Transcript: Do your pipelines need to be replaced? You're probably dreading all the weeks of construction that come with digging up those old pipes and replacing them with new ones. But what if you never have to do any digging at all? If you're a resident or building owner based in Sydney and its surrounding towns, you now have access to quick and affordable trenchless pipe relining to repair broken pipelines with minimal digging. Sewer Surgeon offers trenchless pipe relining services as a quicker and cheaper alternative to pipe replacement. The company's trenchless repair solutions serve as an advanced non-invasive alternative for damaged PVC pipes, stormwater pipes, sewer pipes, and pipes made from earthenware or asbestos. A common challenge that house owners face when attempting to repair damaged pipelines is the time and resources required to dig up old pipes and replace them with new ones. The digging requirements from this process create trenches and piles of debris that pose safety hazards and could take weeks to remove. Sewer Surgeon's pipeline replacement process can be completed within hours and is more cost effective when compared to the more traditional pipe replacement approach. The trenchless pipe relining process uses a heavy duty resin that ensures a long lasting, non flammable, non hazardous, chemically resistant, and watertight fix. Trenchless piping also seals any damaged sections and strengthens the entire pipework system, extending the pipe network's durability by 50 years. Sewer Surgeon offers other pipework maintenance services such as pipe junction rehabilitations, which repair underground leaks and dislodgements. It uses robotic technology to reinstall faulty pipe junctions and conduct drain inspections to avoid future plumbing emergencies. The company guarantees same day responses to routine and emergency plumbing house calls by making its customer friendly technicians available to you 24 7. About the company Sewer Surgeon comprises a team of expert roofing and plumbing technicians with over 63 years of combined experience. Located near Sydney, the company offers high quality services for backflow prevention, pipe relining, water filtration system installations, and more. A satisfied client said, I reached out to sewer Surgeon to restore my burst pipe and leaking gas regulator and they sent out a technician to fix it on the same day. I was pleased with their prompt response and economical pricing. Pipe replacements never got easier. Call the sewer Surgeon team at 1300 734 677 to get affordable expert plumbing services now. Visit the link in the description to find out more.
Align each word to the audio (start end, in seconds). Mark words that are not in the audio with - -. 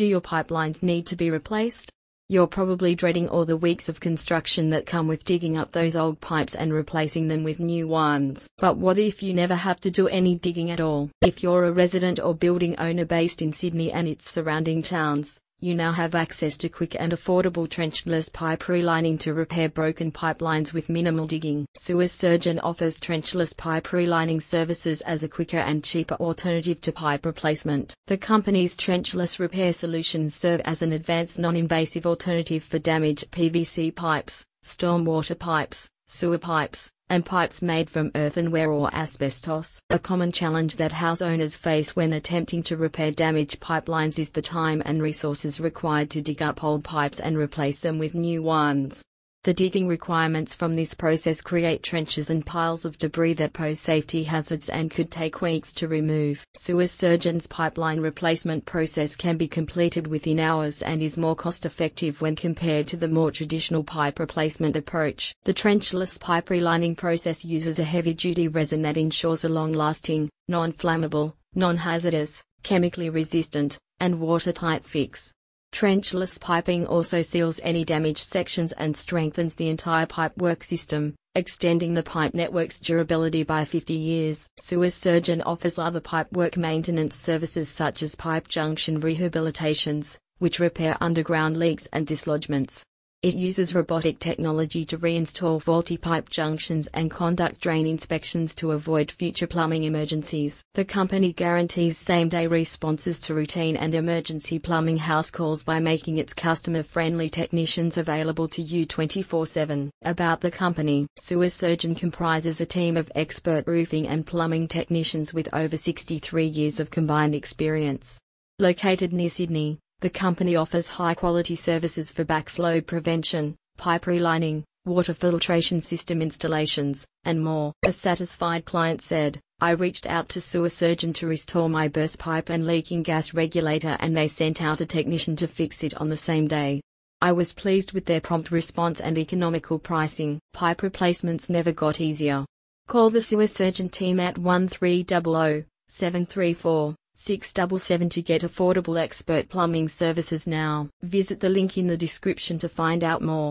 Do 0.00 0.06
your 0.06 0.22
pipelines 0.22 0.82
need 0.82 1.04
to 1.08 1.14
be 1.14 1.30
replaced? 1.30 1.92
You're 2.26 2.46
probably 2.46 2.94
dreading 2.94 3.28
all 3.28 3.44
the 3.44 3.54
weeks 3.54 3.86
of 3.86 4.00
construction 4.00 4.70
that 4.70 4.86
come 4.86 5.06
with 5.08 5.26
digging 5.26 5.58
up 5.58 5.72
those 5.72 5.94
old 5.94 6.22
pipes 6.22 6.54
and 6.54 6.72
replacing 6.72 7.28
them 7.28 7.44
with 7.44 7.60
new 7.60 7.86
ones. 7.86 8.48
But 8.56 8.78
what 8.78 8.98
if 8.98 9.22
you 9.22 9.34
never 9.34 9.54
have 9.54 9.78
to 9.80 9.90
do 9.90 10.08
any 10.08 10.36
digging 10.36 10.70
at 10.70 10.80
all? 10.80 11.10
If 11.20 11.42
you're 11.42 11.64
a 11.64 11.70
resident 11.70 12.18
or 12.18 12.34
building 12.34 12.76
owner 12.78 13.04
based 13.04 13.42
in 13.42 13.52
Sydney 13.52 13.92
and 13.92 14.08
its 14.08 14.30
surrounding 14.30 14.80
towns, 14.80 15.38
you 15.60 15.74
now 15.74 15.92
have 15.92 16.14
access 16.14 16.56
to 16.56 16.68
quick 16.68 16.96
and 16.98 17.12
affordable 17.12 17.68
trenchless 17.68 18.32
pipe 18.32 18.62
relining 18.62 19.20
to 19.20 19.34
repair 19.34 19.68
broken 19.68 20.10
pipelines 20.10 20.72
with 20.72 20.88
minimal 20.88 21.26
digging. 21.26 21.66
Sewer 21.76 22.08
Surgeon 22.08 22.58
offers 22.60 22.98
trenchless 22.98 23.54
pipe 23.54 23.88
relining 23.88 24.40
services 24.40 25.02
as 25.02 25.22
a 25.22 25.28
quicker 25.28 25.58
and 25.58 25.84
cheaper 25.84 26.14
alternative 26.14 26.80
to 26.80 26.92
pipe 26.92 27.26
replacement. 27.26 27.94
The 28.06 28.16
company's 28.16 28.76
trenchless 28.76 29.38
repair 29.38 29.72
solutions 29.72 30.34
serve 30.34 30.60
as 30.64 30.80
an 30.80 30.92
advanced 30.92 31.38
non-invasive 31.38 32.06
alternative 32.06 32.64
for 32.64 32.78
damaged 32.78 33.30
PVC 33.30 33.94
pipes, 33.94 34.46
stormwater 34.64 35.38
pipes, 35.38 35.90
sewer 36.06 36.38
pipes, 36.38 36.92
and 37.10 37.26
pipes 37.26 37.60
made 37.60 37.90
from 37.90 38.10
earthenware 38.14 38.70
or 38.70 38.88
asbestos. 38.94 39.82
A 39.90 39.98
common 39.98 40.32
challenge 40.32 40.76
that 40.76 40.92
house 40.92 41.20
owners 41.20 41.56
face 41.56 41.94
when 41.94 42.14
attempting 42.14 42.62
to 42.62 42.76
repair 42.76 43.10
damaged 43.10 43.60
pipelines 43.60 44.18
is 44.18 44.30
the 44.30 44.40
time 44.40 44.80
and 44.86 45.02
resources 45.02 45.60
required 45.60 46.08
to 46.10 46.22
dig 46.22 46.40
up 46.40 46.64
old 46.64 46.84
pipes 46.84 47.20
and 47.20 47.36
replace 47.36 47.80
them 47.80 47.98
with 47.98 48.14
new 48.14 48.42
ones. 48.42 49.04
The 49.42 49.54
digging 49.54 49.88
requirements 49.88 50.54
from 50.54 50.74
this 50.74 50.92
process 50.92 51.40
create 51.40 51.82
trenches 51.82 52.28
and 52.28 52.44
piles 52.44 52.84
of 52.84 52.98
debris 52.98 53.32
that 53.34 53.54
pose 53.54 53.80
safety 53.80 54.24
hazards 54.24 54.68
and 54.68 54.90
could 54.90 55.10
take 55.10 55.40
weeks 55.40 55.72
to 55.74 55.88
remove. 55.88 56.46
Sewer 56.58 56.86
Surgeon's 56.86 57.46
pipeline 57.46 58.00
replacement 58.00 58.66
process 58.66 59.16
can 59.16 59.38
be 59.38 59.48
completed 59.48 60.06
within 60.08 60.38
hours 60.38 60.82
and 60.82 61.00
is 61.00 61.16
more 61.16 61.34
cost 61.34 61.64
effective 61.64 62.20
when 62.20 62.36
compared 62.36 62.86
to 62.88 62.98
the 62.98 63.08
more 63.08 63.30
traditional 63.30 63.82
pipe 63.82 64.18
replacement 64.18 64.76
approach. 64.76 65.34
The 65.44 65.54
trenchless 65.54 66.20
pipe 66.20 66.50
relining 66.50 66.94
process 66.94 67.42
uses 67.42 67.78
a 67.78 67.84
heavy 67.84 68.12
duty 68.12 68.46
resin 68.46 68.82
that 68.82 68.98
ensures 68.98 69.42
a 69.42 69.48
long 69.48 69.72
lasting, 69.72 70.28
non 70.48 70.74
flammable, 70.74 71.32
non 71.54 71.78
hazardous, 71.78 72.44
chemically 72.62 73.08
resistant, 73.08 73.78
and 74.00 74.20
watertight 74.20 74.84
fix. 74.84 75.32
Trenchless 75.72 76.40
piping 76.40 76.86
also 76.86 77.22
seals 77.22 77.60
any 77.62 77.84
damaged 77.84 78.18
sections 78.18 78.72
and 78.72 78.96
strengthens 78.96 79.54
the 79.54 79.68
entire 79.68 80.04
pipework 80.04 80.62
system, 80.62 81.14
extending 81.34 81.94
the 81.94 82.02
pipe 82.02 82.32
network's 82.32 82.78
durability 82.78 83.44
by 83.44 83.64
50 83.64 83.94
years. 83.94 84.50
Sewer 84.60 84.90
Surgeon 84.90 85.40
offers 85.42 85.78
other 85.78 86.00
pipework 86.00 86.56
maintenance 86.56 87.16
services 87.16 87.68
such 87.68 88.02
as 88.02 88.14
pipe 88.14 88.48
junction 88.48 89.00
rehabilitations, 89.00 90.18
which 90.38 90.58
repair 90.58 90.96
underground 91.00 91.56
leaks 91.56 91.86
and 91.92 92.06
dislodgements. 92.06 92.82
It 93.22 93.36
uses 93.36 93.74
robotic 93.74 94.18
technology 94.18 94.82
to 94.86 94.96
reinstall 94.96 95.60
faulty 95.60 95.98
pipe 95.98 96.30
junctions 96.30 96.86
and 96.94 97.10
conduct 97.10 97.60
drain 97.60 97.86
inspections 97.86 98.54
to 98.54 98.72
avoid 98.72 99.10
future 99.10 99.46
plumbing 99.46 99.84
emergencies. 99.84 100.64
The 100.72 100.86
company 100.86 101.34
guarantees 101.34 101.98
same 101.98 102.30
day 102.30 102.46
responses 102.46 103.20
to 103.20 103.34
routine 103.34 103.76
and 103.76 103.94
emergency 103.94 104.58
plumbing 104.58 104.96
house 104.96 105.30
calls 105.30 105.62
by 105.62 105.80
making 105.80 106.16
its 106.16 106.32
customer 106.32 106.82
friendly 106.82 107.28
technicians 107.28 107.98
available 107.98 108.48
to 108.48 108.62
you 108.62 108.86
24 108.86 109.44
7. 109.44 109.90
About 110.00 110.40
the 110.40 110.50
company 110.50 111.06
Sewer 111.18 111.50
Surgeon 111.50 111.94
comprises 111.94 112.58
a 112.62 112.64
team 112.64 112.96
of 112.96 113.12
expert 113.14 113.66
roofing 113.66 114.08
and 114.08 114.26
plumbing 114.26 114.66
technicians 114.66 115.34
with 115.34 115.52
over 115.52 115.76
63 115.76 116.46
years 116.46 116.80
of 116.80 116.90
combined 116.90 117.34
experience. 117.34 118.18
Located 118.58 119.12
near 119.12 119.28
Sydney, 119.28 119.78
the 120.00 120.10
company 120.10 120.56
offers 120.56 120.88
high 120.88 121.14
quality 121.14 121.54
services 121.54 122.10
for 122.10 122.24
backflow 122.24 122.84
prevention, 122.84 123.54
pipe 123.76 124.06
relining, 124.06 124.64
water 124.86 125.12
filtration 125.12 125.82
system 125.82 126.22
installations, 126.22 127.06
and 127.24 127.44
more. 127.44 127.72
A 127.84 127.92
satisfied 127.92 128.64
client 128.64 129.02
said, 129.02 129.40
I 129.60 129.72
reached 129.72 130.06
out 130.06 130.30
to 130.30 130.40
sewer 130.40 130.70
Surgeon 130.70 131.12
to 131.14 131.26
restore 131.26 131.68
my 131.68 131.88
burst 131.88 132.18
pipe 132.18 132.48
and 132.48 132.66
leaking 132.66 133.02
gas 133.02 133.34
regulator 133.34 133.98
and 134.00 134.16
they 134.16 134.26
sent 134.26 134.62
out 134.62 134.80
a 134.80 134.86
technician 134.86 135.36
to 135.36 135.48
fix 135.48 135.84
it 135.84 135.94
on 135.98 136.08
the 136.08 136.16
same 136.16 136.48
day. 136.48 136.80
I 137.20 137.32
was 137.32 137.52
pleased 137.52 137.92
with 137.92 138.06
their 138.06 138.22
prompt 138.22 138.50
response 138.50 139.00
and 139.00 139.18
economical 139.18 139.78
pricing. 139.78 140.40
Pipe 140.54 140.82
replacements 140.82 141.50
never 141.50 141.72
got 141.72 142.00
easier. 142.00 142.46
Call 142.88 143.10
the 143.10 143.20
sewer 143.20 143.46
Surgeon 143.46 143.90
team 143.90 144.18
at 144.18 144.38
1300 144.38 145.66
734 145.88 146.94
677 147.14 148.08
to 148.10 148.22
get 148.22 148.42
affordable 148.42 149.00
expert 149.00 149.48
plumbing 149.48 149.88
services 149.88 150.46
now. 150.46 150.88
Visit 151.02 151.40
the 151.40 151.48
link 151.48 151.76
in 151.76 151.86
the 151.86 151.96
description 151.96 152.58
to 152.58 152.68
find 152.68 153.02
out 153.02 153.22
more. 153.22 153.48